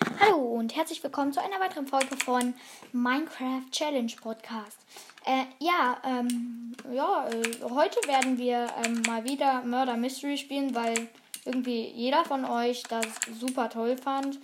Hallo 0.00 0.38
und 0.38 0.74
herzlich 0.74 1.02
willkommen 1.02 1.32
zu 1.32 1.42
einer 1.42 1.60
weiteren 1.60 1.86
Folge 1.86 2.16
von 2.16 2.54
Minecraft 2.92 3.70
Challenge 3.70 4.12
Podcast. 4.20 4.78
Äh, 5.26 5.44
ja, 5.58 6.00
ähm, 6.04 6.74
ja, 6.90 7.28
äh, 7.28 7.62
heute 7.70 8.00
werden 8.08 8.38
wir 8.38 8.68
ähm, 8.84 9.02
mal 9.06 9.24
wieder 9.24 9.62
Murder 9.62 9.96
Mystery 9.96 10.38
spielen, 10.38 10.74
weil 10.74 11.08
irgendwie 11.44 11.88
jeder 11.88 12.24
von 12.24 12.46
euch 12.46 12.82
das 12.84 13.06
super 13.38 13.68
toll 13.68 13.98
fand. 13.98 14.38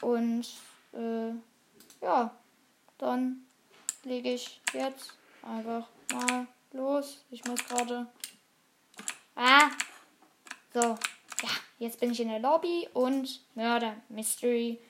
Und 0.00 0.46
äh, 0.92 1.30
ja, 2.00 2.30
dann 2.98 3.46
lege 4.04 4.32
ich 4.32 4.60
jetzt 4.72 5.14
einfach 5.42 5.88
mal 6.12 6.46
los. 6.72 7.24
Ich 7.30 7.44
muss 7.44 7.64
gerade. 7.66 8.06
Ah! 9.34 9.70
So, 10.72 10.96
ja, 11.42 11.48
jetzt 11.78 12.00
bin 12.00 12.12
ich 12.12 12.20
in 12.20 12.28
der 12.28 12.40
Lobby 12.40 12.88
und 12.92 13.40
Murder 13.54 13.94
Mystery 14.08 14.80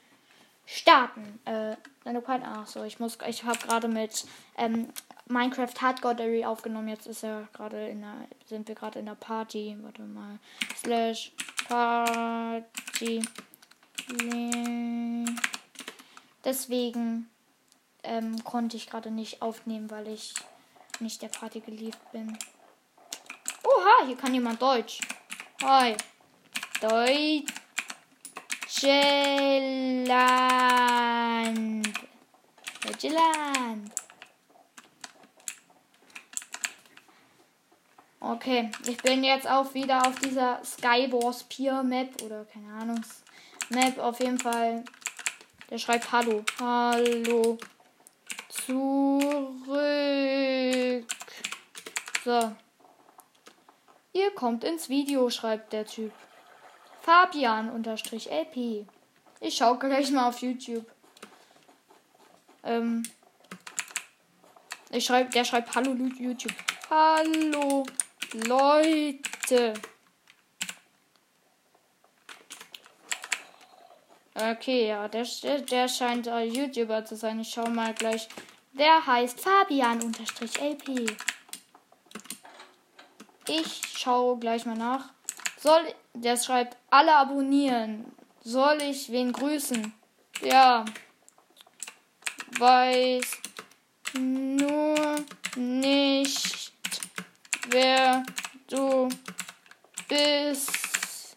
starten. 0.67 1.41
Äh, 1.45 1.77
ach 2.05 2.67
so, 2.67 2.85
ich 2.85 3.01
muss, 3.01 3.19
ich 3.27 3.45
habe 3.45 3.59
gerade 3.59 3.89
mit 3.89 4.27
ähm, 4.57 4.89
Minecraft 5.27 5.75
Hardcore 5.81 6.49
aufgenommen. 6.49 6.89
Jetzt 6.89 7.07
ist 7.07 7.25
er 7.25 7.49
gerade 7.53 7.89
in 7.89 8.01
der, 8.01 8.15
sind 8.47 8.69
wir 8.69 8.75
gerade 8.75 8.99
in 8.99 9.07
der 9.07 9.15
Party. 9.15 9.77
Warte 9.81 10.03
mal. 10.03 10.39
Slash 10.77 11.33
Party. 11.69 13.23
Deswegen 16.45 17.31
ähm, 18.03 18.43
konnte 18.45 18.77
ich 18.77 18.89
gerade 18.89 19.11
nicht 19.11 19.43
aufnehmen, 19.43 19.91
weil 19.91 20.09
ich 20.09 20.35
nicht 21.01 21.21
der 21.23 21.29
Party 21.29 21.61
geliebt 21.61 21.99
bin. 22.13 22.39
Oha, 23.65 24.07
hier 24.07 24.17
kann 24.17 24.33
jemand 24.33 24.63
Deutsch. 24.63 25.01
Hi. 25.63 25.97
Deutschland. 26.81 27.49
Deutschland. 32.83 33.93
Okay, 38.21 38.71
ich 38.87 38.99
bin 38.99 39.25
jetzt 39.25 39.49
auch 39.49 39.75
wieder 39.75 40.07
auf 40.07 40.19
dieser 40.21 40.61
Skywars 40.65 41.45
Pier 41.45 41.83
Map 41.83 42.23
oder 42.23 42.45
keine 42.45 42.73
Ahnung 42.75 43.01
Map 43.71 43.99
auf 43.99 44.21
jeden 44.21 44.39
Fall. 44.39 44.85
Der 45.71 45.79
schreibt 45.79 46.11
Hallo. 46.13 46.45
Hallo. 46.61 47.59
Zurück. 48.49 49.79
So. 52.25 52.53
Ihr 54.13 54.31
kommt 54.35 54.65
ins 54.65 54.89
Video, 54.89 55.29
schreibt 55.31 55.73
der 55.73 55.87
Typ. 55.87 56.13
Fabian-LP. 57.09 58.87
Ich 59.41 59.57
schau 59.57 59.77
gleich 59.77 60.11
mal 60.11 60.29
auf 60.29 60.43
YouTube. 60.43 60.85
Ähm. 62.63 63.03
Ich 64.91 65.07
schreib, 65.07 65.31
der 65.31 65.45
schreibt 65.45 65.75
Hallo 65.75 65.93
YouTube. 65.93 66.53
Hallo 66.91 67.87
Leute. 68.35 69.73
Okay, 74.35 74.89
ja, 74.89 75.09
der, 75.09 75.27
der 75.61 75.89
scheint 75.89 76.27
äh, 76.27 76.43
YouTuber 76.43 77.07
zu 77.07 77.17
sein. 77.17 77.41
Ich 77.41 77.49
schau 77.49 77.71
mal 77.71 77.95
gleich. 77.95 78.29
Der 78.75 79.07
heißt 79.07 79.41
Fabian-LP. 79.41 81.17
Ich 83.49 83.81
schau 83.97 84.37
gleich 84.37 84.67
mal 84.67 84.77
nach. 84.77 85.18
Soll, 85.61 85.93
der 86.15 86.37
schreibt, 86.37 86.77
alle 86.89 87.15
abonnieren. 87.17 88.13
Soll 88.45 88.81
ich 88.83 89.11
wen 89.11 89.33
grüßen? 89.33 89.93
Ja. 90.41 90.85
Weiß 92.59 93.25
nur 94.15 95.17
nicht, 95.57 96.73
wer 97.69 98.25
du 98.69 99.09
bist. 100.09 101.37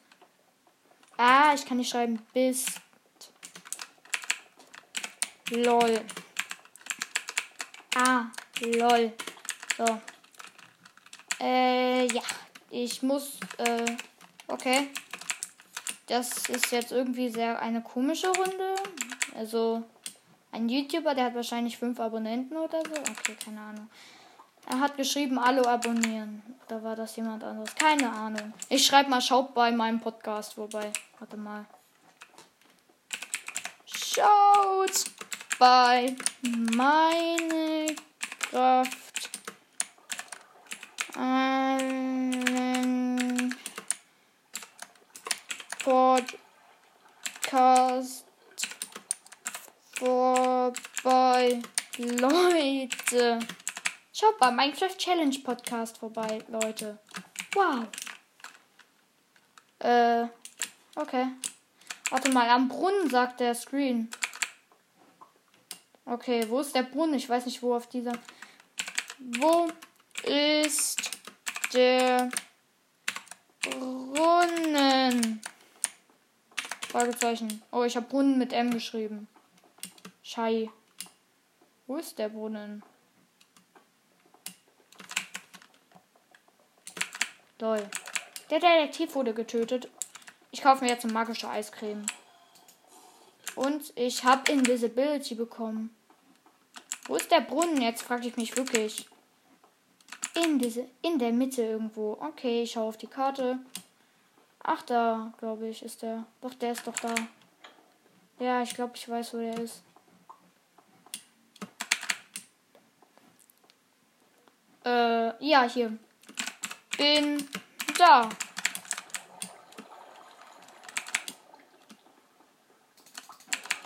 Ah, 1.18 1.54
ich 1.56 1.66
kann 1.66 1.78
nicht 1.78 1.90
schreiben, 1.90 2.22
bist. 2.34 2.70
Lol. 5.50 6.02
Ah, 7.96 8.26
lol. 8.60 9.14
So. 9.78 10.00
Äh, 11.40 12.06
ja. 12.06 12.22
Ich 12.74 13.04
muss, 13.04 13.38
äh, 13.58 13.98
okay. 14.52 14.90
Das 16.08 16.50
ist 16.50 16.72
jetzt 16.72 16.92
irgendwie 16.92 17.30
sehr 17.30 17.62
eine 17.62 17.82
komische 17.82 18.28
Runde. 18.28 18.76
Also, 19.36 19.84
ein 20.52 20.68
YouTuber, 20.68 21.16
der 21.16 21.26
hat 21.26 21.36
wahrscheinlich 21.36 21.78
fünf 21.78 22.00
Abonnenten 22.00 22.58
oder 22.58 22.82
so. 22.84 23.00
Okay, 23.00 23.36
keine 23.44 23.62
Ahnung. 23.62 23.90
Er 24.70 24.80
hat 24.80 24.98
geschrieben, 24.98 25.40
alle 25.40 25.66
abonnieren. 25.66 26.44
Oder 26.68 26.84
war 26.84 26.96
das 26.96 27.16
jemand 27.16 27.44
anderes? 27.44 27.74
Keine 27.76 28.12
Ahnung. 28.12 28.54
Ich 28.70 28.86
schreibe 28.86 29.10
mal, 29.10 29.22
schaut 29.22 29.54
bei 29.54 29.72
meinem 29.72 30.00
Podcast 30.00 30.54
vorbei. 30.54 30.92
Warte 31.20 31.38
mal. 31.38 31.66
Schaut 33.86 35.06
bei 35.60 36.16
Minecraft 36.42 37.96
einen 41.16 42.51
Podcast 45.84 46.96
vorbei, 49.98 51.62
Leute. 51.98 53.40
Schaut 54.14 54.38
bei 54.40 54.52
Minecraft 54.52 54.96
Challenge 54.98 55.40
Podcast 55.44 55.98
vorbei, 55.98 56.44
Leute. 56.50 57.00
Wow. 57.54 57.88
Äh, 59.80 60.28
okay. 60.96 61.28
Warte 62.12 62.30
mal, 62.32 62.48
am 62.50 62.68
Brunnen 62.68 63.10
sagt 63.10 63.40
der 63.40 63.56
Screen. 63.56 64.10
Okay, 66.06 66.48
wo 66.50 66.60
ist 66.60 66.76
der 66.76 66.84
Brunnen? 66.84 67.16
Ich 67.16 67.28
weiß 67.28 67.46
nicht, 67.46 67.64
wo 67.64 67.74
auf 67.74 67.88
dieser. 67.88 68.14
Wo 69.18 69.68
ist 70.24 71.12
der 71.74 72.30
Brunnen? 73.62 75.42
Fragezeichen. 76.92 77.62
Oh, 77.72 77.84
ich 77.84 77.96
habe 77.96 78.08
Brunnen 78.08 78.38
mit 78.38 78.52
M 78.52 78.70
geschrieben. 78.70 79.30
Schei. 80.24 80.70
Wo 81.88 81.96
ist 81.96 82.20
der 82.20 82.28
Brunnen? 82.28 82.84
Lol. 87.60 87.90
Der 88.50 88.60
Detektiv 88.60 89.16
wurde 89.16 89.34
getötet. 89.34 89.90
Ich 90.52 90.62
kaufe 90.62 90.84
mir 90.84 90.90
jetzt 90.90 91.06
eine 91.06 91.14
magische 91.14 91.50
Eiscreme. 91.50 92.06
Und 93.56 93.94
ich 93.96 94.26
habe 94.26 94.52
Invisibility 94.52 95.36
bekommen. 95.36 95.96
Wo 97.06 97.16
ist 97.16 97.32
der 97.32 97.40
Brunnen? 97.40 97.82
Jetzt 97.82 98.02
frage 98.02 98.28
ich 98.28 98.36
mich 98.36 98.58
wirklich. 98.58 99.08
In 100.44 100.60
diese, 100.60 100.90
in 101.02 101.20
der 101.20 101.32
Mitte 101.32 101.62
irgendwo. 101.64 102.18
Okay, 102.20 102.64
ich 102.64 102.72
schaue 102.72 102.90
auf 102.90 102.98
die 102.98 103.08
Karte. 103.08 103.60
Ach, 104.64 104.84
da, 104.84 105.34
glaube 105.40 105.68
ich, 105.68 105.84
ist 105.84 106.02
der. 106.02 106.26
Doch, 106.42 106.54
der 106.54 106.74
ist 106.74 106.86
doch 106.86 106.96
da. 106.96 107.16
Ja, 108.40 108.62
ich 108.62 108.74
glaube, 108.76 108.94
ich 108.96 109.08
weiß, 109.10 109.34
wo 109.34 109.38
der 109.38 109.58
ist. 109.58 109.84
Äh, 114.86 115.46
ja, 115.46 115.64
hier. 115.64 115.98
Bin 116.98 117.48
da. 117.98 118.30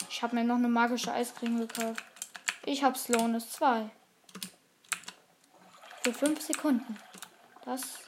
Ich 0.09 0.23
habe 0.23 0.35
mir 0.35 0.43
noch 0.43 0.55
eine 0.55 0.69
magische 0.69 1.11
Eiscreme 1.11 1.67
gekauft. 1.67 2.03
Ich 2.65 2.83
habe 2.83 2.97
Slowness 2.97 3.51
2. 3.51 3.89
Für 6.03 6.13
5 6.13 6.41
Sekunden. 6.41 6.97
Das. 7.63 7.99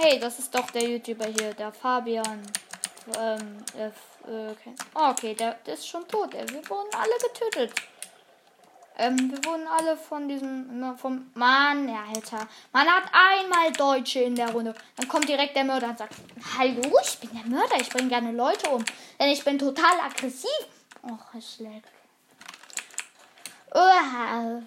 Hey, 0.00 0.20
das 0.20 0.38
ist 0.38 0.54
doch 0.54 0.70
der 0.70 0.88
YouTuber 0.88 1.26
hier, 1.26 1.54
der 1.54 1.72
Fabian. 1.72 2.40
Ähm, 3.18 3.64
äh, 3.76 3.90
okay. 4.52 4.74
Oh, 4.94 5.10
okay, 5.10 5.34
der, 5.34 5.54
der 5.66 5.74
ist 5.74 5.88
schon 5.88 6.06
tot. 6.06 6.34
Wir 6.34 6.70
wurden 6.70 6.88
alle 6.94 7.14
getötet. 7.20 7.72
Ähm, 8.96 9.32
wir 9.32 9.44
wurden 9.44 9.66
alle 9.66 9.96
von 9.96 10.28
diesem, 10.28 10.96
vom 10.98 11.32
Mann, 11.34 11.88
ja, 11.88 12.04
Alter. 12.14 12.46
Man 12.72 12.86
hat 12.86 13.10
einmal 13.12 13.72
Deutsche 13.72 14.20
in 14.20 14.36
der 14.36 14.52
Runde. 14.52 14.72
Dann 14.94 15.08
kommt 15.08 15.28
direkt 15.28 15.56
der 15.56 15.64
Mörder 15.64 15.88
und 15.88 15.98
sagt, 15.98 16.14
hallo, 16.56 16.96
ich 17.02 17.18
bin 17.18 17.30
der 17.32 17.46
Mörder, 17.46 17.80
ich 17.80 17.90
bringe 17.90 18.08
gerne 18.08 18.30
Leute 18.30 18.70
um. 18.70 18.84
Denn 19.18 19.30
ich 19.30 19.42
bin 19.42 19.58
total 19.58 19.98
aggressiv. 19.98 20.48
Och, 21.02 21.34
es 21.36 21.56
schlägt. 21.56 21.88
Uah. 23.74 24.62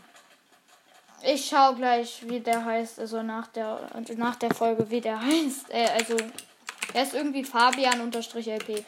Ich 1.24 1.46
schau 1.46 1.74
gleich, 1.76 2.28
wie 2.28 2.40
der 2.40 2.66
heißt, 2.66 3.00
also 3.00 3.22
nach 3.22 3.48
der 3.48 3.80
nach 4.18 4.36
der 4.36 4.54
Folge, 4.54 4.90
wie 4.90 5.02
der 5.02 5.22
heißt. 5.26 5.70
Äh, 5.70 5.88
also 5.98 6.18
er 6.94 7.04
ist 7.04 7.14
irgendwie 7.14 7.44
Fabian-LP. 7.44 8.84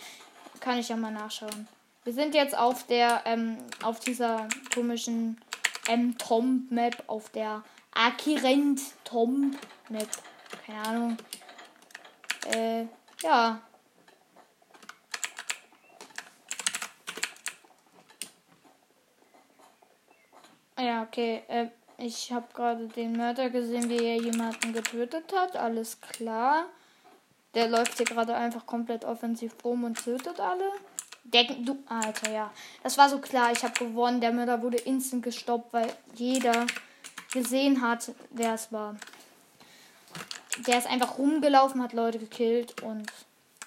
kann 0.59 0.79
ich 0.79 0.89
ja 0.89 0.95
mal 0.95 1.11
nachschauen. 1.11 1.67
Wir 2.03 2.13
sind 2.13 2.35
jetzt 2.35 2.57
auf 2.57 2.85
der, 2.87 3.21
ähm, 3.25 3.57
auf 3.81 3.99
dieser 3.99 4.47
komischen 4.73 5.39
ähm, 5.87 6.17
Tomb-Map, 6.17 7.03
auf 7.07 7.29
der 7.29 7.63
Akirent 7.93 8.81
Tomb-Map. 9.05 10.09
Keine 10.65 10.79
Ahnung. 10.81 11.17
Äh, 12.53 12.85
ja. 13.21 13.61
Ja, 20.77 21.03
okay. 21.03 21.43
Äh, 21.47 21.67
ich 22.03 22.31
habe 22.31 22.47
gerade 22.53 22.87
den 22.87 23.15
Mörder 23.15 23.49
gesehen, 23.49 23.89
wie 23.89 24.03
er 24.03 24.17
jemanden 24.17 24.73
getötet 24.73 25.31
hat. 25.33 25.55
Alles 25.55 26.01
klar. 26.01 26.65
Der 27.55 27.67
läuft 27.67 27.97
hier 27.97 28.05
gerade 28.05 28.35
einfach 28.35 28.65
komplett 28.65 29.05
offensiv 29.05 29.53
rum 29.63 29.83
und 29.83 30.03
tötet 30.03 30.39
alle. 30.39 30.69
Der, 31.23 31.45
du, 31.45 31.77
Alter, 31.87 32.31
ja. 32.31 32.51
Das 32.83 32.97
war 32.97 33.09
so 33.09 33.19
klar. 33.19 33.51
Ich 33.51 33.63
habe 33.63 33.73
gewonnen. 33.73 34.19
Der 34.19 34.33
Mörder 34.33 34.61
wurde 34.61 34.77
instant 34.77 35.23
gestoppt, 35.23 35.71
weil 35.71 35.93
jeder 36.15 36.67
gesehen 37.31 37.81
hat, 37.81 38.11
wer 38.31 38.53
es 38.55 38.71
war. 38.71 38.95
Der 40.67 40.77
ist 40.77 40.87
einfach 40.87 41.17
rumgelaufen, 41.17 41.81
hat 41.81 41.93
Leute 41.93 42.19
gekillt 42.19 42.81
und. 42.81 43.11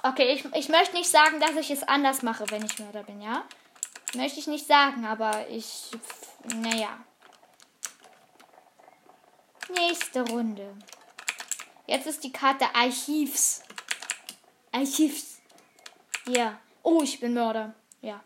Okay, 0.02 0.34
ich, 0.34 0.44
ich 0.54 0.68
möchte 0.68 0.94
nicht 0.94 1.10
sagen, 1.10 1.40
dass 1.40 1.56
ich 1.56 1.70
es 1.70 1.82
anders 1.82 2.22
mache, 2.22 2.44
wenn 2.50 2.64
ich 2.64 2.78
Mörder 2.78 3.02
bin, 3.02 3.20
ja? 3.22 3.44
Möchte 4.14 4.38
ich 4.38 4.46
nicht 4.46 4.66
sagen, 4.66 5.06
aber 5.06 5.48
ich. 5.48 5.90
Naja. 6.54 6.98
Nächste 9.68 10.22
Runde. 10.28 10.74
Jetzt 11.86 12.06
ist 12.06 12.24
die 12.24 12.32
Karte 12.32 12.74
Archivs. 12.74 13.62
Archivs. 14.72 15.40
Ja. 16.26 16.58
Oh, 16.82 17.02
ich 17.02 17.20
bin 17.20 17.34
Mörder. 17.34 17.74
Ja. 18.00 18.22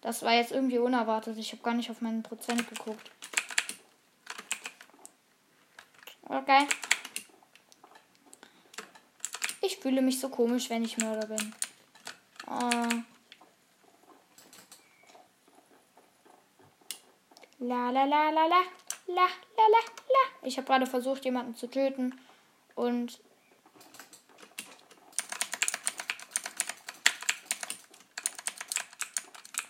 Das 0.00 0.22
war 0.22 0.32
jetzt 0.32 0.52
irgendwie 0.52 0.78
unerwartet. 0.78 1.38
Ich 1.38 1.52
habe 1.52 1.62
gar 1.62 1.74
nicht 1.74 1.90
auf 1.90 2.00
meinen 2.00 2.22
Prozent 2.22 2.68
geguckt. 2.68 3.10
Okay. 6.24 6.66
Ich 9.60 9.78
fühle 9.78 10.02
mich 10.02 10.20
so 10.20 10.28
komisch, 10.28 10.70
wenn 10.70 10.84
ich 10.84 10.98
Mörder 10.98 11.26
bin. 11.26 11.54
Oh. 12.46 13.02
La 17.60 17.90
la 17.90 18.04
la 18.04 18.30
la 18.30 18.46
la. 18.46 18.77
La 19.08 19.26
la 19.56 19.66
la 19.68 19.78
la. 20.08 20.46
Ich 20.46 20.56
habe 20.56 20.66
gerade 20.66 20.86
versucht, 20.86 21.24
jemanden 21.24 21.56
zu 21.56 21.66
töten. 21.66 22.14
Und 22.74 23.20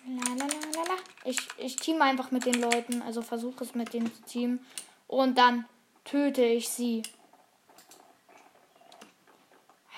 Lalalala. 0.08 1.00
Ich, 1.24 1.38
ich 1.58 1.76
team 1.76 2.00
einfach 2.02 2.30
mit 2.30 2.46
den 2.46 2.60
Leuten, 2.60 3.02
also 3.02 3.22
versuche 3.22 3.64
es 3.64 3.74
mit 3.74 3.92
denen 3.92 4.14
zu 4.14 4.22
teamen. 4.22 4.66
Und 5.06 5.36
dann 5.36 5.66
töte 6.04 6.44
ich 6.44 6.68
sie. 6.68 7.02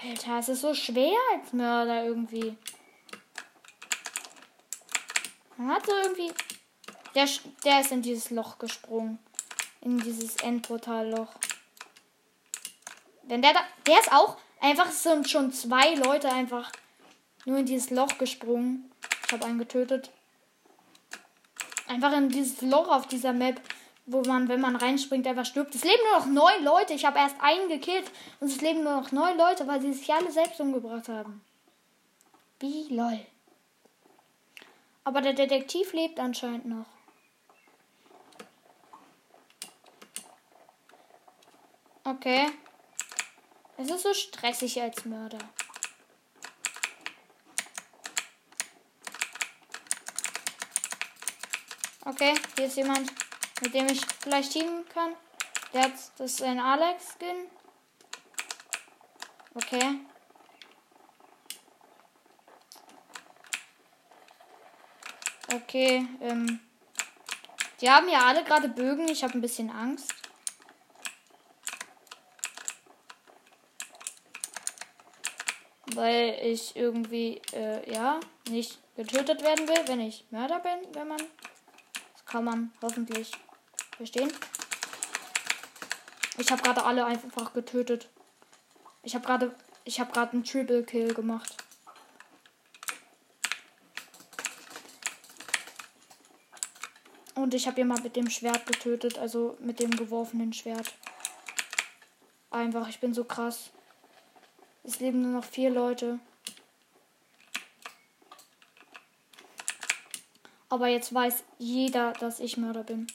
Alter, 0.02 0.38
es 0.38 0.48
ist 0.48 0.62
so 0.62 0.75
schwer 0.75 1.19
als 1.34 1.52
Mörder 1.52 2.04
irgendwie. 2.04 2.56
Man 5.56 5.70
hat 5.70 5.86
so 5.86 5.93
irgendwie. 5.93 6.32
Der, 7.14 7.28
der 7.64 7.81
ist 7.81 7.93
in 7.93 8.02
dieses 8.02 8.31
Loch 8.31 8.58
gesprungen. 8.58 9.19
In 9.81 9.99
dieses 9.99 10.37
Endportalloch. 10.37 11.29
Wenn 13.23 13.43
der 13.43 13.55
da. 13.55 13.61
Der 13.87 13.99
ist 13.99 14.12
auch. 14.12 14.37
Einfach 14.61 14.91
sind 14.91 15.29
schon 15.31 15.53
zwei 15.53 15.94
Leute 15.94 16.31
einfach 16.31 16.71
nur 17.47 17.59
in 17.59 17.67
dieses 17.67 17.91
Loch 17.91 18.19
gesprungen. 18.19 18.91
Ich 19.27 19.32
habe 19.32 19.47
einen 19.47 19.59
getötet. 19.59 20.11
Einfach 21.88 22.12
in 22.12 22.29
dieses 22.29 22.61
Loch 22.61 22.88
auf 22.88 23.06
dieser 23.06 23.32
Map, 23.32 23.61
wo 24.06 24.23
man, 24.23 24.49
wenn 24.49 24.61
man 24.61 24.77
reinspringt, 24.77 25.27
einfach 25.27 25.47
stirbt. 25.47 25.75
Es 25.75 25.82
leben 25.82 26.03
nur 26.11 26.21
noch 26.21 26.27
neun 26.27 26.65
Leute. 26.65 26.93
Ich 26.93 27.05
habe 27.05 27.19
erst 27.19 27.37
einen 27.41 27.69
gekillt 27.69 28.11
und 28.41 28.49
es 28.49 28.61
leben 28.61 28.85
nur 28.85 29.00
noch 29.00 29.12
neun 29.12 29.38
Leute, 29.38 29.67
weil 29.67 29.81
sie 29.81 29.93
sich 29.93 30.12
alle 30.12 30.31
selbst 30.31 30.61
umgebracht 30.61 31.09
haben. 31.09 31.41
Wie 32.59 32.94
lol. 32.94 33.21
Aber 35.05 35.23
der 35.23 35.32
Detektiv 35.32 35.93
lebt 35.94 36.21
anscheinend 36.21 36.67
noch. 36.67 36.87
Okay. 42.05 42.50
Es 43.76 43.91
ist 43.91 44.02
so 44.02 44.12
stressig 44.14 44.81
als 44.81 45.05
Mörder. 45.05 45.38
Okay, 52.05 52.35
hier 52.56 52.67
ist 52.67 52.76
jemand, 52.76 53.12
mit 53.62 53.73
dem 53.75 53.87
ich 53.87 54.00
vielleicht 54.20 54.52
teamen 54.52 54.88
kann. 54.88 55.14
Der 55.73 55.85
hat, 55.85 55.93
das 56.19 56.32
ist 56.32 56.43
ein 56.43 56.58
Alex-Skin. 56.58 57.47
Okay. 59.55 60.00
Okay, 65.53 66.06
ähm. 66.20 66.61
Die 67.81 67.91
haben 67.91 68.08
ja 68.08 68.26
alle 68.26 68.44
gerade 68.44 68.69
Bögen. 68.69 69.08
Ich 69.08 69.23
habe 69.25 69.35
ein 69.35 69.41
bisschen 69.41 69.70
Angst. 69.70 70.19
Weil 75.94 76.38
ich 76.42 76.76
irgendwie, 76.76 77.40
äh, 77.52 77.92
ja, 77.92 78.20
nicht 78.48 78.78
getötet 78.96 79.42
werden 79.42 79.69
will, 79.69 79.82
wenn 79.87 80.00
ich 80.00 80.25
Mörder 80.31 80.60
bin, 80.60 80.94
wenn 80.94 81.08
man 81.08 81.22
kann 82.26 82.44
man 82.44 82.72
hoffentlich 82.81 83.32
verstehen. 83.96 84.32
Ich 86.38 86.50
habe 86.50 86.62
gerade 86.62 86.84
alle 86.84 87.04
einfach 87.04 87.52
getötet. 87.52 88.08
Ich 89.02 89.14
habe 89.14 89.26
gerade 89.26 89.54
ich 89.84 89.98
habe 89.98 90.12
gerade 90.12 90.32
einen 90.32 90.44
Triple 90.44 90.84
Kill 90.84 91.14
gemacht. 91.14 91.56
Und 97.34 97.54
ich 97.54 97.66
habe 97.66 97.78
jemand 97.78 98.04
mit 98.04 98.16
dem 98.16 98.28
Schwert 98.28 98.66
getötet, 98.66 99.19
also 99.19 99.56
mit 99.60 99.81
dem 99.81 99.90
geworfenen 99.90 100.52
Schwert. 100.52 100.94
Einfach, 102.50 102.88
ich 102.88 103.00
bin 103.00 103.14
so 103.14 103.25
krass. 103.25 103.70
Es 104.82 105.00
leben 105.00 105.23
nur 105.23 105.32
noch 105.32 105.44
vier 105.44 105.71
Leute. 105.71 106.19
Aber 110.69 110.87
jetzt 110.87 111.13
weiß 111.13 111.43
jeder, 111.58 112.13
dass 112.15 112.41
ich 112.41 112.56
Mörder 112.56 112.84
bin. 112.84 113.06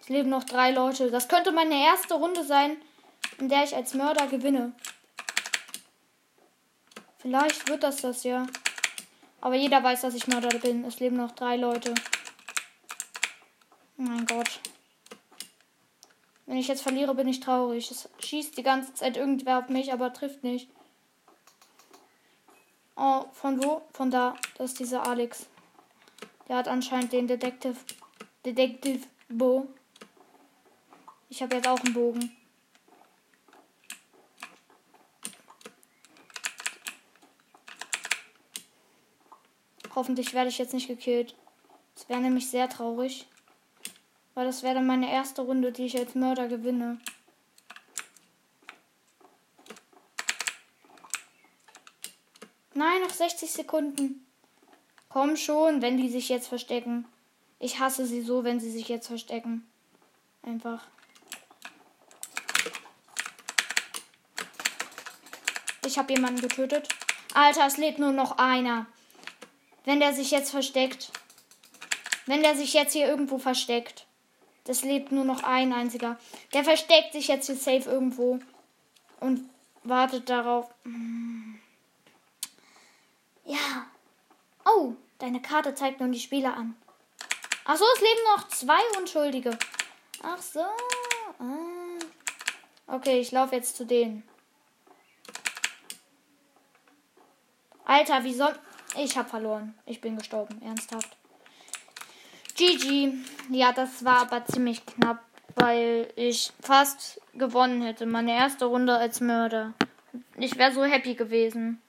Es 0.00 0.08
leben 0.08 0.28
noch 0.28 0.44
drei 0.44 0.72
Leute. 0.72 1.10
Das 1.10 1.28
könnte 1.28 1.52
meine 1.52 1.80
erste 1.84 2.14
Runde 2.14 2.44
sein, 2.44 2.76
in 3.38 3.48
der 3.48 3.62
ich 3.62 3.74
als 3.74 3.94
Mörder 3.94 4.26
gewinne. 4.26 4.72
Vielleicht 7.18 7.68
wird 7.68 7.84
das 7.84 7.98
das 7.98 8.24
ja. 8.24 8.46
Aber 9.40 9.54
jeder 9.54 9.82
weiß, 9.82 10.00
dass 10.00 10.14
ich 10.14 10.26
Mörder 10.26 10.58
bin. 10.58 10.84
Es 10.84 10.98
leben 10.98 11.16
noch 11.16 11.32
drei 11.32 11.56
Leute. 11.56 11.94
Mein 13.96 14.26
Gott. 14.26 14.60
Wenn 16.52 16.58
ich 16.58 16.68
jetzt 16.68 16.82
verliere, 16.82 17.14
bin 17.14 17.28
ich 17.28 17.40
traurig. 17.40 17.90
Es 17.90 18.10
schießt 18.18 18.58
die 18.58 18.62
ganze 18.62 18.92
Zeit 18.92 19.16
irgendwer 19.16 19.60
auf 19.60 19.70
mich, 19.70 19.90
aber 19.90 20.12
trifft 20.12 20.44
nicht. 20.44 20.68
Oh, 22.94 23.24
von 23.32 23.64
wo? 23.64 23.80
Von 23.94 24.10
da. 24.10 24.36
Das 24.58 24.72
ist 24.72 24.80
dieser 24.80 25.06
Alex. 25.06 25.46
Der 26.46 26.56
hat 26.56 26.68
anscheinend 26.68 27.10
den 27.14 27.26
Detective. 27.26 27.78
Detective 28.44 29.00
Bo. 29.30 29.66
Ich 31.30 31.42
habe 31.42 31.56
jetzt 31.56 31.66
auch 31.66 31.80
einen 31.80 31.94
Bogen. 31.94 32.36
Hoffentlich 39.94 40.34
werde 40.34 40.50
ich 40.50 40.58
jetzt 40.58 40.74
nicht 40.74 40.88
gekillt. 40.88 41.34
Das 41.94 42.10
wäre 42.10 42.20
nämlich 42.20 42.50
sehr 42.50 42.68
traurig. 42.68 43.26
Weil 44.34 44.46
das 44.46 44.62
wäre 44.62 44.76
dann 44.76 44.86
meine 44.86 45.12
erste 45.12 45.42
Runde, 45.42 45.72
die 45.72 45.86
ich 45.86 45.98
als 45.98 46.14
Mörder 46.14 46.48
gewinne. 46.48 46.98
Nein, 52.74 53.02
noch 53.02 53.10
60 53.10 53.50
Sekunden. 53.50 54.26
Komm 55.10 55.36
schon, 55.36 55.82
wenn 55.82 55.98
die 55.98 56.08
sich 56.08 56.30
jetzt 56.30 56.48
verstecken. 56.48 57.06
Ich 57.58 57.78
hasse 57.78 58.06
sie 58.06 58.22
so, 58.22 58.44
wenn 58.44 58.60
sie 58.60 58.70
sich 58.70 58.88
jetzt 58.88 59.08
verstecken. 59.08 59.66
Einfach. 60.42 60.82
Ich 65.84 65.98
habe 65.98 66.12
jemanden 66.14 66.40
getötet. 66.40 66.88
Alter, 67.34 67.66
es 67.66 67.76
lebt 67.76 67.98
nur 67.98 68.12
noch 68.12 68.38
einer. 68.38 68.86
Wenn 69.84 70.00
der 70.00 70.14
sich 70.14 70.30
jetzt 70.30 70.50
versteckt. 70.50 71.12
Wenn 72.26 72.42
der 72.42 72.56
sich 72.56 72.72
jetzt 72.72 72.94
hier 72.94 73.06
irgendwo 73.06 73.38
versteckt. 73.38 74.06
Das 74.64 74.82
lebt 74.82 75.10
nur 75.10 75.24
noch 75.24 75.42
ein 75.42 75.72
einziger. 75.72 76.18
Der 76.52 76.64
versteckt 76.64 77.12
sich 77.12 77.28
jetzt 77.28 77.46
hier 77.46 77.56
safe 77.56 77.90
irgendwo 77.90 78.38
und 79.20 79.48
wartet 79.82 80.28
darauf. 80.30 80.72
Hm. 80.84 81.58
Ja. 83.44 83.86
Oh, 84.64 84.94
deine 85.18 85.42
Karte 85.42 85.74
zeigt 85.74 86.00
nun 86.00 86.12
die 86.12 86.20
Spieler 86.20 86.56
an. 86.56 86.76
Ach 87.64 87.76
so, 87.76 87.84
es 87.94 88.00
leben 88.00 88.20
noch 88.36 88.48
zwei 88.48 88.80
Unschuldige. 88.98 89.58
Ach 90.22 90.40
so. 90.40 90.60
Ah. 90.60 91.98
Okay, 92.86 93.20
ich 93.20 93.32
laufe 93.32 93.56
jetzt 93.56 93.76
zu 93.76 93.84
denen. 93.84 94.22
Alter, 97.84 98.22
wie 98.24 98.34
soll... 98.34 98.54
Ich 98.96 99.16
habe 99.16 99.28
verloren. 99.28 99.74
Ich 99.86 100.00
bin 100.00 100.16
gestorben, 100.16 100.60
ernsthaft. 100.62 101.16
GG. 102.54 103.12
Ja, 103.50 103.72
das 103.72 104.04
war 104.04 104.22
aber 104.22 104.44
ziemlich 104.44 104.84
knapp, 104.86 105.22
weil 105.56 106.12
ich 106.16 106.52
fast 106.60 107.20
gewonnen 107.34 107.82
hätte. 107.82 108.06
Meine 108.06 108.34
erste 108.34 108.66
Runde 108.66 108.96
als 108.96 109.20
Mörder. 109.20 109.72
Ich 110.36 110.58
wäre 110.58 110.72
so 110.72 110.84
happy 110.84 111.14
gewesen. 111.14 111.80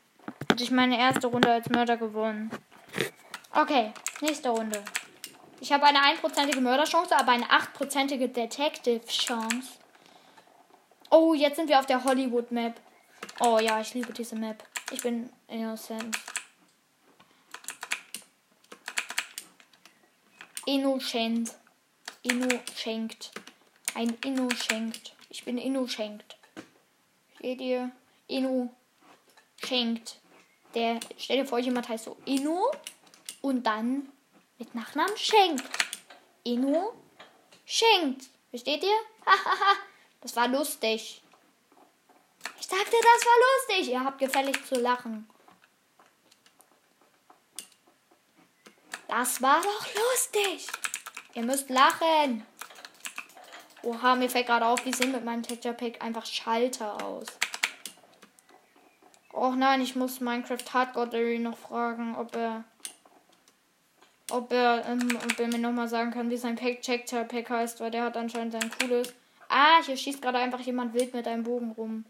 Hätte 0.49 0.63
ich 0.63 0.71
meine 0.71 0.97
erste 0.99 1.27
Runde 1.27 1.51
als 1.51 1.69
Mörder 1.69 1.97
gewonnen. 1.97 2.51
Okay, 3.51 3.91
nächste 4.21 4.49
Runde. 4.49 4.83
Ich 5.59 5.71
habe 5.71 5.85
eine 5.85 5.99
1%ige 5.99 6.61
Mörderchance, 6.61 7.15
aber 7.15 7.31
eine 7.31 7.45
8%ige 7.45 8.29
Detective-Chance. 8.29 9.79
Oh, 11.09 11.33
jetzt 11.33 11.57
sind 11.57 11.69
wir 11.69 11.79
auf 11.79 11.85
der 11.85 12.03
Hollywood-Map. 12.03 12.79
Oh 13.39 13.59
ja, 13.59 13.79
ich 13.79 13.93
liebe 13.93 14.11
diese 14.11 14.35
Map. 14.35 14.63
Ich 14.91 15.01
bin 15.01 15.29
innocent. 15.47 16.17
Innocent. 20.65 21.53
Innocent. 22.21 23.31
Ein 23.95 24.17
Innocent. 24.23 25.13
Ich 25.29 25.43
bin 25.43 25.57
Innocent. 25.57 26.23
Seht 27.41 27.59
ihr? 27.59 27.91
Inno 28.27 28.73
schenkt. 29.57 30.19
Der, 30.73 30.99
stell 31.17 31.37
dir 31.37 31.45
vor, 31.45 31.59
jemand 31.59 31.89
heißt 31.89 32.05
so 32.05 32.17
Inno 32.25 32.71
und 33.41 33.63
dann 33.63 34.09
mit 34.57 34.73
Nachnamen 34.73 35.17
schenkt. 35.17 35.65
Inno 36.43 36.93
schenkt. 37.65 38.29
Versteht 38.49 38.83
ihr? 38.83 38.97
Hahaha. 39.25 39.75
das 40.21 40.35
war 40.35 40.47
lustig. 40.47 41.21
Ich 42.59 42.67
sagte, 42.67 42.91
das 42.91 43.25
war 43.25 43.77
lustig. 43.77 43.91
Ihr 43.91 44.03
habt 44.03 44.19
gefällig 44.19 44.65
zu 44.65 44.75
lachen. 44.79 45.27
Das 49.07 49.41
war 49.41 49.61
doch 49.61 49.87
lustig. 49.93 50.67
Ihr 51.33 51.43
müsst 51.43 51.69
lachen. 51.69 52.45
Oha, 53.83 54.15
mir 54.15 54.29
fällt 54.29 54.47
gerade 54.47 54.65
auf, 54.65 54.85
wie 54.85 54.93
sehen 54.93 55.11
mit 55.11 55.25
meinem 55.25 55.43
Texture 55.43 55.73
Pack 55.73 56.01
einfach 56.01 56.25
Schalter 56.25 57.03
aus. 57.03 57.27
Och 59.33 59.55
nein, 59.55 59.81
ich 59.81 59.95
muss 59.95 60.19
Minecraft 60.19 60.73
Hardcore 60.73 61.39
noch 61.39 61.57
fragen, 61.57 62.15
ob 62.15 62.35
er 62.35 62.63
ob 64.31 64.51
er, 64.51 64.85
ähm, 64.87 65.19
ob 65.23 65.39
er 65.39 65.47
mir 65.47 65.59
nochmal 65.59 65.87
sagen 65.87 66.11
kann, 66.11 66.29
wie 66.29 66.37
sein 66.37 66.55
Pack 66.55 66.81
Texture 66.81 67.25
Pack 67.25 67.49
heißt, 67.49 67.79
weil 67.79 67.91
der 67.91 68.03
hat 68.03 68.17
anscheinend 68.17 68.53
sein 68.53 68.71
cooles. 68.79 69.13
Ah, 69.49 69.83
hier 69.85 69.97
schießt 69.97 70.21
gerade 70.21 70.39
einfach 70.39 70.61
jemand 70.61 70.93
wild 70.93 71.13
mit 71.13 71.27
einem 71.27 71.43
Bogen 71.43 71.71
rum. 71.71 72.05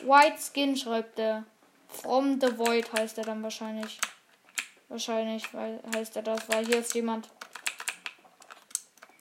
White 0.00 0.38
Skin 0.40 0.76
schreibt 0.76 1.18
er. 1.18 1.44
From 1.88 2.40
the 2.40 2.56
Void 2.58 2.92
heißt 2.92 3.18
er 3.18 3.24
dann 3.24 3.42
wahrscheinlich. 3.42 4.00
Wahrscheinlich, 4.90 5.54
weil 5.54 5.80
heißt 5.94 6.16
er 6.16 6.22
das, 6.22 6.48
weil 6.48 6.66
hier 6.66 6.80
ist 6.80 6.94
jemand. 6.94 7.28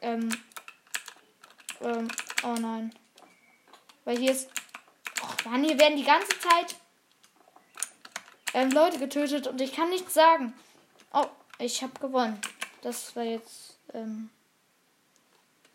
Ähm. 0.01 0.35
Ähm. 1.79 2.07
Oh 2.43 2.55
nein. 2.59 2.91
Weil 4.03 4.17
hier 4.17 4.31
ist. 4.31 4.49
Och 5.21 5.45
Mann, 5.45 5.63
hier 5.63 5.77
werden 5.77 5.95
die 5.95 6.03
ganze 6.03 6.39
Zeit 6.39 6.75
ähm, 8.55 8.71
Leute 8.71 8.97
getötet 8.97 9.45
und 9.45 9.61
ich 9.61 9.71
kann 9.71 9.91
nichts 9.91 10.15
sagen. 10.15 10.55
Oh, 11.13 11.27
ich 11.59 11.83
habe 11.83 11.93
gewonnen. 11.99 12.41
Das 12.81 13.15
war 13.15 13.23
jetzt. 13.23 13.77
Ähm. 13.93 14.31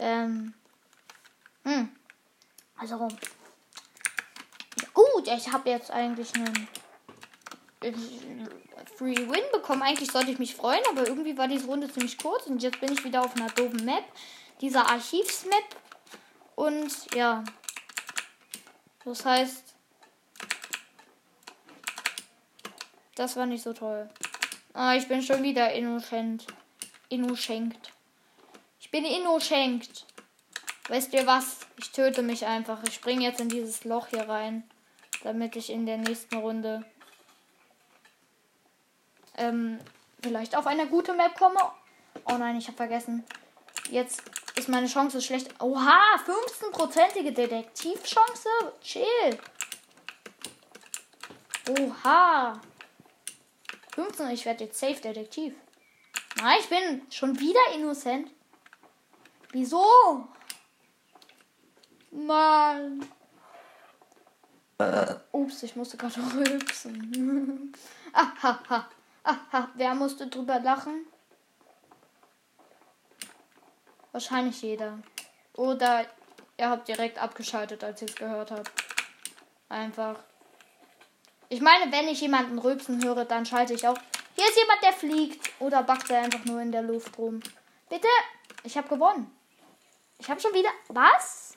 Ähm. 0.01 0.55
Hm. 1.63 1.95
Also. 2.77 3.07
Gut, 4.93 5.29
ich 5.29 5.53
habe 5.53 5.71
jetzt 5.71 5.93
eigentlich 5.93 6.35
einen 6.35 6.67
Free 8.97 9.17
Win 9.17 9.43
bekommen. 9.53 9.83
Eigentlich 9.83 10.11
sollte 10.11 10.31
ich 10.31 10.39
mich 10.39 10.55
freuen, 10.55 10.83
aber 10.91 11.07
irgendwie 11.07 11.37
war 11.37 11.49
diese 11.49 11.67
Runde 11.67 11.93
ziemlich 11.93 12.19
kurz 12.19 12.47
und 12.47 12.63
jetzt 12.63 12.81
bin 12.81 12.93
ich 12.93 13.05
wieder 13.05 13.23
auf 13.23 13.37
einer 13.37 13.51
doofen 13.51 13.85
Map. 13.85 14.05
Dieser 14.61 14.89
Archivs-Map. 14.89 15.77
Und 16.55 17.15
ja. 17.15 17.45
Das 19.05 19.25
heißt. 19.25 19.75
Das 23.17 23.37
war 23.37 23.47
nicht 23.47 23.63
so 23.63 23.73
toll. 23.73 24.09
Ah, 24.73 24.95
ich 24.95 25.07
bin 25.07 25.23
schon 25.23 25.43
wieder 25.43 25.73
innocent. 25.73 26.47
Innocent. 27.09 27.93
Ich 28.81 28.91
bin 28.91 29.05
innocent. 29.05 30.07
Weißt 30.89 31.13
ihr 31.15 31.27
was? 31.27 31.61
Ich 31.79 31.91
töte 31.93 32.23
mich 32.23 32.47
einfach. 32.47 32.83
Ich 32.85 32.95
springe 32.95 33.25
jetzt 33.25 33.41
in 33.41 33.49
dieses 33.49 33.85
Loch 33.85 34.09
hier 34.09 34.29
rein. 34.29 34.65
Damit 35.23 35.57
ich 35.57 35.71
in 35.71 35.87
der 35.87 35.97
nächsten 35.97 36.37
Runde 36.37 36.85
ähm, 39.37 39.79
vielleicht 40.23 40.57
auf 40.57 40.67
eine 40.67 40.87
gute 40.87 41.15
Map 41.15 41.37
komme. 41.39 41.59
Oh 42.27 42.37
nein, 42.37 42.57
ich 42.57 42.67
habe 42.67 42.77
vergessen. 42.77 43.25
Jetzt 43.91 44.23
ist 44.57 44.69
meine 44.69 44.87
Chance 44.87 45.21
schlecht. 45.21 45.61
Oha, 45.61 46.01
15-prozentige 46.27 47.33
Detektivchance. 47.33 48.49
Chill. 48.81 49.39
Oha. 51.69 52.61
15, 53.95 54.31
ich 54.31 54.45
werde 54.45 54.65
jetzt 54.65 54.79
safe 54.79 55.01
Detektiv. 55.01 55.55
Nein, 56.37 56.59
ich 56.61 56.69
bin 56.69 57.03
schon 57.11 57.39
wieder 57.39 57.61
innocent. 57.75 58.31
Wieso? 59.53 60.29
Mann. 62.11 63.07
Äh. 64.79 65.15
Ups, 65.33 65.63
ich 65.63 65.77
musste 65.77 65.97
gerade 65.97 66.21
rülpsen. 66.35 67.73
Ahaha. 68.13 68.89
Aha, 69.25 69.71
wer 69.75 69.95
musste 69.95 70.27
drüber 70.27 70.61
lachen? 70.61 71.07
Wahrscheinlich 74.13 74.61
jeder. 74.63 74.99
Oder 75.55 76.07
ihr 76.59 76.69
habt 76.69 76.87
direkt 76.87 77.19
abgeschaltet, 77.19 77.83
als 77.83 78.03
ihr 78.03 78.09
es 78.09 78.15
gehört 78.15 78.51
habt. 78.51 78.71
Einfach. 79.69 80.21
Ich 81.49 81.61
meine, 81.61 81.91
wenn 81.91 82.07
ich 82.09 82.21
jemanden 82.21 82.59
rülpsen 82.59 83.03
höre, 83.03 83.25
dann 83.25 83.47
schalte 83.47 83.73
ich 83.75 83.89
auch. 83.89 83.99
Hier 84.37 84.47
ist 84.47 84.59
jemand, 84.59 84.83
der 84.83 84.93
fliegt. 84.93 85.51
Oder 85.59 85.83
backt 85.83 86.11
er 86.11 86.23
einfach 86.23 86.45
nur 86.45 86.61
in 86.61 86.71
der 86.71 86.83
Luft 86.83 87.17
rum. 87.19 87.41
Bitte? 87.89 88.09
Ich 88.63 88.77
habe 88.77 88.89
gewonnen. 88.89 89.35
Ich 90.19 90.29
habe 90.29 90.41
schon 90.41 90.53
wieder. 90.53 90.71
Was? 90.89 91.57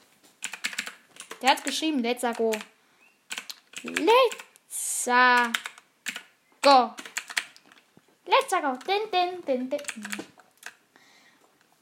Der 1.41 1.51
hat 1.51 1.63
geschrieben, 1.63 1.99
let's 1.99 2.23
go. 2.37 2.51
Let's 3.83 5.09
go. 6.61 6.93
Let's 8.27 8.51
go. 8.51 8.77
Din, 8.85 9.41
din, 9.45 9.69
din. 9.69 9.79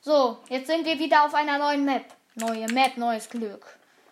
So, 0.02 0.38
jetzt 0.50 0.68
sind 0.68 0.86
wir 0.86 1.00
wieder 1.00 1.26
auf 1.26 1.34
einer 1.34 1.58
neuen 1.58 1.84
Map. 1.84 2.06
Neue 2.36 2.68
Map, 2.72 2.96
neues 2.98 3.28
Glück. 3.28 3.66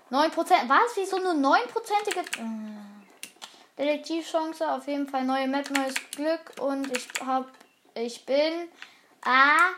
9%. 0.10 0.36
Was? 0.68 0.96
Wieso 0.96 1.20
nur 1.20 1.34
9%ige 1.34 2.20
äh, 2.20 3.78
Detektivchance? 3.78 4.68
Auf 4.68 4.88
jeden 4.88 5.08
Fall 5.08 5.24
neue 5.24 5.48
Map, 5.48 5.70
neues 5.70 5.94
Glück. 6.12 6.54
Und 6.60 6.96
ich 6.96 7.08
hab. 7.24 7.52
Ich 7.94 8.26
bin. 8.26 8.70
Ah. 9.24 9.72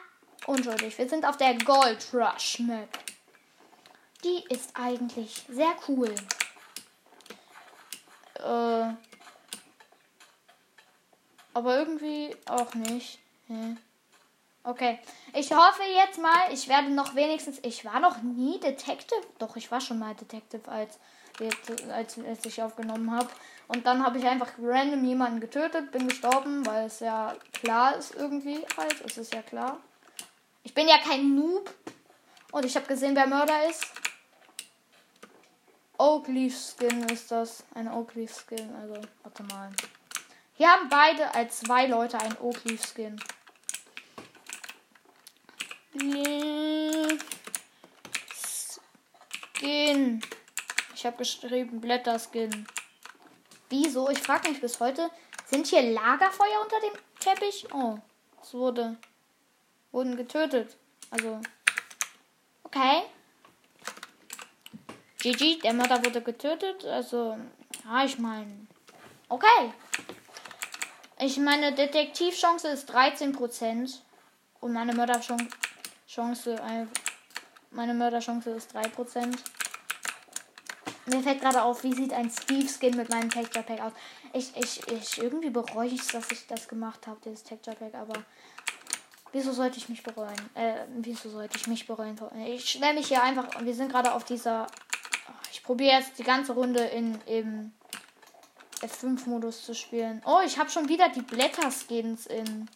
Unschuldig. 0.48 0.98
Wir 0.98 1.10
sind 1.10 1.26
auf 1.26 1.36
der 1.38 1.56
Gold 1.56 2.08
Rush 2.14 2.60
Map. 2.60 2.90
Die 4.24 4.46
ist 4.50 4.70
eigentlich 4.74 5.44
sehr 5.50 5.76
cool. 5.88 6.14
Äh, 8.36 8.94
aber 11.56 11.78
irgendwie 11.78 12.36
auch 12.48 12.76
nicht. 12.76 13.18
Hm. 13.48 13.78
Okay. 14.64 15.00
Ich 15.34 15.52
hoffe 15.52 15.84
jetzt 15.84 16.20
mal, 16.20 16.52
ich 16.52 16.68
werde 16.68 16.90
noch 16.90 17.16
wenigstens. 17.16 17.60
Ich 17.64 17.86
war 17.86 18.00
noch 18.00 18.22
nie 18.22 18.60
Detective. 18.60 19.22
Doch, 19.40 19.56
ich 19.56 19.72
war 19.72 19.80
schon 19.80 19.98
mal 19.98 20.14
Detective, 20.16 20.70
als, 20.70 21.00
als, 21.92 22.20
als 22.20 22.46
ich 22.46 22.62
aufgenommen 22.62 23.10
habe. 23.12 23.30
Und 23.68 23.86
dann 23.86 24.06
habe 24.06 24.18
ich 24.18 24.26
einfach 24.26 24.52
random 24.62 25.06
jemanden 25.06 25.40
getötet, 25.40 25.92
bin 25.92 26.08
gestorben, 26.10 26.66
weil 26.66 26.88
es 26.88 27.00
ja 27.00 27.34
klar 27.54 27.96
ist 27.96 28.14
irgendwie 28.16 28.60
halt. 28.78 29.02
Es 29.06 29.18
ist 29.18 29.34
ja 29.34 29.42
klar. 29.42 29.80
Ich 30.64 30.74
bin 30.74 30.90
ja 30.90 30.98
kein 30.98 31.36
Noob. 31.36 31.74
Und 32.52 32.66
ich 32.66 32.76
habe 32.76 32.86
gesehen, 32.86 33.16
wer 33.16 33.28
Mörder 33.28 33.70
ist. 33.70 33.86
Oakleaf 35.98 36.54
Skin 36.54 37.04
ist 37.04 37.32
das. 37.32 37.64
Ein 37.74 37.88
Oakleaf 37.88 38.46
Skin. 38.46 38.76
Also, 38.76 39.00
warte 39.24 39.44
mal. 39.44 39.72
Hier 40.58 40.70
haben 40.70 40.88
beide 40.88 41.36
als 41.36 41.60
zwei 41.60 41.86
Leute 41.86 42.18
ein 42.18 42.38
Oakleaf 42.40 42.82
Skin. 42.94 43.22
Skin. 49.58 50.22
Ich 50.94 51.06
habe 51.06 51.18
geschrieben 51.18 51.82
Blätterskin. 51.82 52.66
Wieso? 53.70 54.10
Ich 54.10 54.20
frage 54.20 54.50
mich 54.50 54.62
bis 54.62 54.80
heute, 54.80 55.10
Sind 55.46 55.68
hier 55.68 55.82
Lagerfeuer 55.82 56.62
unter 56.64 56.80
dem 56.80 56.94
Teppich? 57.20 57.68
Oh, 57.74 57.98
es 58.42 58.54
wurde. 58.54 58.98
wurden 59.92 60.16
getötet. 60.16 60.78
Also. 61.12 61.42
Okay. 62.64 63.04
GG, 65.20 65.60
der 65.60 65.74
Mörder 65.74 66.04
wurde 66.04 66.22
getötet. 66.22 66.86
Also, 66.86 67.38
ja, 67.84 68.06
ich 68.06 68.18
meine. 68.18 68.68
Okay. 69.28 69.74
Ich 71.25 71.38
meine, 71.38 71.74
Detektivchance 71.74 72.67
ist 72.67 72.91
13%. 72.91 73.98
Und 74.60 74.74
meine 74.74 74.94
Mörderchance. 74.94 75.48
Meine 77.72 77.94
Mörderchance 77.96 78.51
ist 78.51 78.77
3%. 78.77 79.36
Mir 81.08 81.22
fällt 81.24 81.41
gerade 81.41 81.63
auf, 81.63 81.84
wie 81.84 81.96
sieht 81.96 82.13
ein 82.13 82.29
Steve-Skin 82.29 82.96
mit 82.96 83.10
meinem 83.10 83.32
Texture 83.32 83.65
Pack 83.65 83.82
aus. 83.82 83.94
Ich, 84.34 84.55
ich, 84.55 84.88
ich, 84.88 85.17
irgendwie 85.17 85.50
bereue 85.50 85.88
ich 85.88 86.01
es, 86.01 86.08
dass 86.10 86.29
ich 86.29 86.46
das 86.46 86.67
gemacht 86.67 87.08
habe, 87.08 87.20
dieses 87.25 87.44
Texture 87.44 87.75
Pack, 87.75 87.96
aber 87.96 88.24
wieso 89.32 89.51
sollte 89.51 89.79
ich 89.79 89.89
mich 89.89 90.03
bereuen? 90.03 90.50
Äh, 90.53 90.86
wieso 90.98 91.32
sollte 91.32 91.58
ich 91.58 91.65
mich 91.65 91.88
bereuen? 91.88 92.20
Ich 92.46 92.70
stelle 92.70 92.94
mich 92.94 93.08
hier 93.08 93.24
einfach, 93.24 93.48
wir 93.62 93.74
sind 93.74 93.91
gerade 93.91 94.13
auf 94.13 94.25
dieser, 94.25 94.67
ich 95.51 95.63
probiere 95.63 95.98
jetzt 95.98 96.20
die 96.20 96.24
ganze 96.24 96.53
Runde 96.53 96.82
in, 96.82 97.20
im 97.25 97.72
F5-Modus 98.86 99.65
zu 99.65 99.74
spielen. 99.74 100.22
Oh, 100.25 100.39
ich 100.46 100.58
habe 100.58 100.70
schon 100.70 100.89
wieder 100.89 101.10
die 101.10 101.22
Blätter-Skins 101.22 102.27
in. 102.27 102.70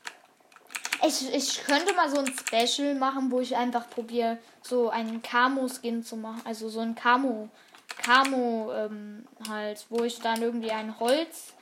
Ich, 1.06 1.34
ich 1.34 1.64
könnte 1.64 1.94
mal 1.94 2.10
so 2.10 2.20
ein 2.20 2.28
Special 2.28 2.96
machen, 2.96 3.32
wo 3.32 3.40
ich 3.40 3.56
einfach 3.56 3.90
probiere, 3.90 4.38
so 4.62 4.90
einen 4.90 5.22
Camo-Skin 5.22 6.04
zu 6.04 6.18
machen. 6.18 6.42
Also 6.46 6.68
so 6.70 6.82
ein 6.82 6.96
Camo 6.96 7.50
Camo 7.98 8.72
ähm, 8.74 9.26
halt, 9.48 9.86
wo 9.90 10.04
ich 10.04 10.20
dann 10.20 10.42
irgendwie 10.42 10.72
ein 10.72 11.00
Holz, 11.00 11.54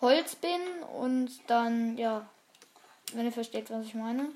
Holz 0.00 0.36
bin 0.36 0.60
und 0.98 1.30
dann, 1.46 1.96
ja, 1.96 2.28
wenn 3.14 3.24
ihr 3.24 3.32
versteht, 3.32 3.70
was 3.70 3.86
ich 3.86 3.94
meine. 3.94 4.28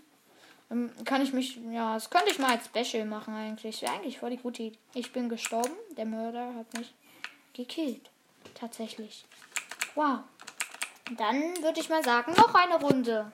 Ähm, 0.71 0.91
kann 1.05 1.23
ich 1.23 1.33
mich, 1.33 1.59
ja, 1.71 1.95
das 1.95 2.11
könnte 2.11 2.31
ich 2.31 2.39
mal 2.39 2.57
als 2.57 2.67
Special 2.67 3.05
machen 3.05 3.35
eigentlich. 3.35 3.83
Wäre 3.83 3.93
eigentlich 3.93 4.19
voll 4.19 4.31
die 4.31 4.39
gute 4.39 4.63
Idee. 4.65 4.79
Ich 4.95 5.13
bin 5.13 5.29
gestorben, 5.29 5.75
der 5.97 6.07
Mörder 6.07 6.55
hat 6.55 6.73
mich 6.77 6.93
gekillt. 7.53 8.11
Tatsächlich. 8.55 9.25
Wow. 9.95 10.21
Dann 11.17 11.63
würde 11.63 11.81
ich 11.81 11.89
mal 11.89 12.03
sagen, 12.03 12.33
noch 12.33 12.55
eine 12.55 12.81
Runde. 12.81 13.31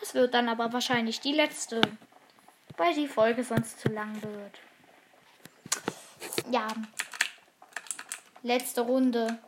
Das 0.00 0.14
wird 0.14 0.34
dann 0.34 0.48
aber 0.48 0.72
wahrscheinlich 0.72 1.20
die 1.20 1.32
letzte. 1.32 1.80
Weil 2.76 2.94
die 2.94 3.06
Folge 3.06 3.44
sonst 3.44 3.80
zu 3.80 3.88
lang 3.88 4.20
wird. 4.22 4.58
Ja, 6.50 6.66
Letzte 8.44 8.82
Runde. 8.82 9.38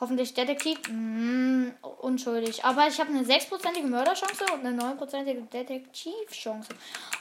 Hoffentlich 0.00 0.32
Detektiv. 0.32 0.78
Mm, 0.88 1.72
unschuldig. 2.00 2.64
Aber 2.64 2.88
ich 2.88 2.98
habe 2.98 3.10
eine 3.10 3.22
6%ige 3.22 3.86
Mörderchance 3.86 4.46
und 4.54 4.64
eine 4.64 4.82
9%ige 4.82 5.42
Detektivchance. 5.42 6.70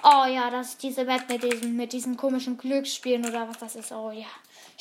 Oh 0.02 0.26
ja, 0.28 0.50
das 0.50 0.70
ist 0.70 0.84
diese 0.84 1.04
Map 1.04 1.28
mit 1.28 1.44
diesem, 1.44 1.76
mit 1.76 1.92
diesen 1.92 2.16
komischen 2.16 2.58
Glücksspielen 2.58 3.28
oder 3.28 3.50
was 3.50 3.58
das 3.58 3.76
ist. 3.76 3.92
Oh 3.92 4.12
ja. 4.12 4.28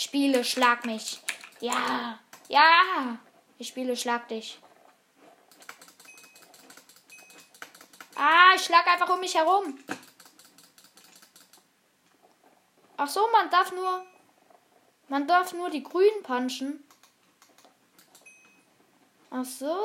Spiele, 0.00 0.45
schlag 0.45 0.87
mich. 0.87 1.21
Ja. 1.61 2.19
Ja. 2.49 3.19
Ich 3.59 3.69
spiele, 3.69 3.95
schlag 3.95 4.28
dich. 4.28 4.59
Ah, 8.16 8.54
ich 8.57 8.64
schlag 8.64 8.87
einfach 8.87 9.11
um 9.11 9.21
mich 9.21 9.35
herum. 9.35 9.78
Ach 12.97 13.09
so, 13.09 13.28
man 13.30 13.50
darf 13.50 13.73
nur 13.73 14.07
man 15.09 15.26
darf 15.26 15.52
nur 15.52 15.69
die 15.69 15.83
grünen 15.83 16.23
punchen. 16.23 16.83
Ach 19.30 19.45
so. 19.45 19.76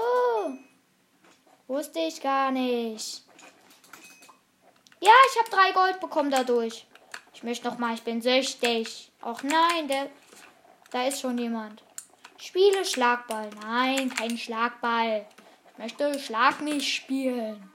Wusste 1.68 2.00
ich 2.00 2.22
gar 2.22 2.52
nicht. 2.52 3.22
Ja, 5.02 5.12
ich 5.30 5.40
habe 5.40 5.50
drei 5.50 5.72
Gold 5.74 6.00
bekommen 6.00 6.32
dadurch. 6.32 6.88
Ich 7.36 7.44
möchte 7.44 7.68
noch 7.68 7.78
mal, 7.78 7.94
ich 7.94 8.02
bin 8.02 8.22
süchtig. 8.22 9.12
Ach 9.22 9.44
nein, 9.44 9.90
der, 9.90 10.10
da 10.92 11.06
ist 11.06 11.20
schon 11.20 11.38
jemand. 11.38 11.84
Spiele 12.38 12.86
Schlagball. 12.86 13.50
Nein, 13.62 14.10
kein 14.10 14.38
Schlagball. 14.38 15.28
Ich 15.72 15.78
möchte 15.78 16.18
Schlag 16.18 16.62
mich 16.62 16.96
spielen. 16.96 17.70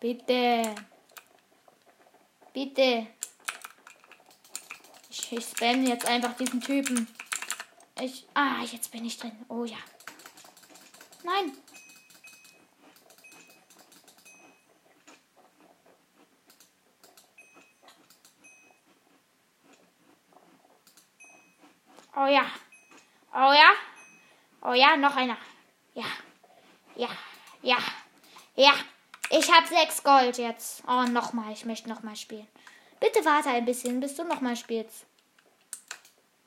Bitte. 0.00 0.74
Bitte. 2.54 3.06
Ich, 5.10 5.30
ich 5.30 5.44
spam 5.44 5.86
jetzt 5.86 6.06
einfach 6.06 6.34
diesen 6.34 6.62
Typen. 6.62 7.06
Ich. 8.00 8.26
Ah, 8.32 8.62
jetzt 8.62 8.90
bin 8.90 9.04
ich 9.04 9.18
drin. 9.18 9.32
Oh 9.48 9.64
ja. 9.64 9.78
Nein. 11.22 11.52
Oh 22.24 22.26
ja. 22.26 22.46
Oh 23.34 23.52
ja. 23.52 23.70
Oh 24.62 24.72
ja, 24.72 24.96
noch 24.96 25.14
einer. 25.14 25.36
Ja. 25.92 26.04
Ja. 26.96 27.08
Ja. 27.60 27.76
Ja. 28.56 28.72
Ich 29.30 29.52
habe 29.52 29.66
sechs 29.66 30.02
Gold 30.02 30.38
jetzt. 30.38 30.82
Oh, 30.88 31.02
nochmal. 31.02 31.52
Ich 31.52 31.66
möchte 31.66 31.90
nochmal 31.90 32.16
spielen. 32.16 32.46
Bitte 32.98 33.22
warte 33.26 33.50
ein 33.50 33.66
bisschen, 33.66 34.00
bis 34.00 34.14
du 34.14 34.24
nochmal 34.24 34.56
spielst. 34.56 35.04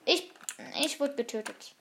Ich, 0.05 0.31
ich 0.83 0.99
wurde 0.99 1.15
getötet. 1.15 1.75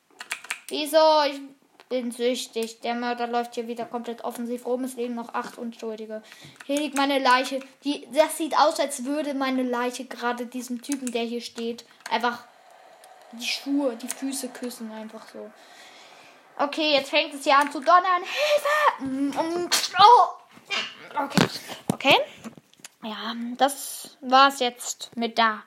Wieso? 0.68 1.22
Ich 1.30 1.40
bin 1.88 2.10
süchtig. 2.10 2.80
Der 2.80 2.96
Mörder 2.96 3.28
läuft 3.28 3.54
hier 3.54 3.66
wieder 3.66 3.86
komplett 3.86 4.24
offensiv 4.24 4.66
rum. 4.66 4.84
Es 4.84 4.96
leben 4.96 5.14
noch 5.14 5.32
acht 5.32 5.56
Unschuldige. 5.56 6.22
Hier 6.66 6.80
liegt 6.80 6.98
meine 6.98 7.18
Leiche. 7.18 7.60
Die, 7.84 8.06
das 8.12 8.36
sieht 8.36 8.58
aus, 8.58 8.78
als 8.78 9.06
würde 9.06 9.32
meine 9.32 9.62
Leiche 9.62 10.04
gerade 10.04 10.44
diesem 10.44 10.82
Typen, 10.82 11.12
der 11.12 11.22
hier 11.22 11.40
steht, 11.40 11.86
einfach 12.10 12.44
die 13.38 13.46
Schuhe, 13.46 13.96
die 13.96 14.08
Füße 14.08 14.48
küssen. 14.48 14.90
Einfach 14.92 15.26
so. 15.32 15.50
Okay, 16.58 16.92
jetzt 16.92 17.10
fängt 17.10 17.34
es 17.34 17.44
hier 17.44 17.58
an 17.58 17.70
zu 17.70 17.80
donnern. 17.80 18.22
Hilfe! 18.22 19.40
Oh. 19.98 21.22
Okay. 21.22 21.46
Okay 21.92 22.16
ja, 23.06 23.34
das 23.56 24.16
war's 24.20 24.60
jetzt 24.60 25.16
mit 25.16 25.38
der 25.38 25.62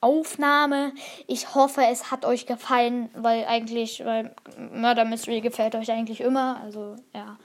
Aufnahme. 0.00 0.92
Ich 1.26 1.54
hoffe, 1.54 1.82
es 1.90 2.10
hat 2.10 2.24
euch 2.24 2.46
gefallen, 2.46 3.10
weil 3.14 3.46
eigentlich, 3.46 4.04
weil 4.04 4.34
Murder 4.58 5.04
Mystery 5.04 5.40
gefällt 5.40 5.74
euch 5.74 5.90
eigentlich 5.90 6.20
immer. 6.20 6.60
Also, 6.62 6.96
ja. 7.14 7.38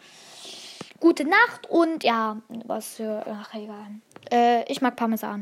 Gute 0.99 1.23
Nacht 1.23 1.69
und 1.69 2.03
ja, 2.03 2.38
was 2.65 2.95
für. 2.95 3.23
Ach, 3.25 3.53
egal. 3.53 4.01
Äh, 4.29 4.69
ich 4.69 4.82
mag 4.82 4.97
Parmesan. 4.97 5.38